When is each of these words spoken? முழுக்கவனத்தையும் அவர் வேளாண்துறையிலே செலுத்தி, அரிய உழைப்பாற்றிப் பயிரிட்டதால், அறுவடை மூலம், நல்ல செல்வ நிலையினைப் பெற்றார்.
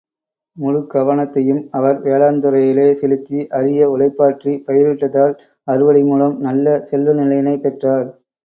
முழுக்கவனத்தையும் 0.57 1.69
அவர் 1.71 1.99
வேளாண்துறையிலே 2.01 2.87
செலுத்தி, 2.93 3.37
அரிய 3.51 3.91
உழைப்பாற்றிப் 3.91 4.65
பயிரிட்டதால், 4.67 5.35
அறுவடை 5.67 6.03
மூலம், 6.03 6.37
நல்ல 6.41 6.77
செல்வ 6.89 7.19
நிலையினைப் 7.21 7.63
பெற்றார். 7.63 8.07